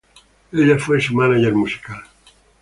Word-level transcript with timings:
Ella 0.51 0.79
fue 0.79 0.99
su 0.99 1.13
mánager 1.13 1.53
musical. 1.53 2.01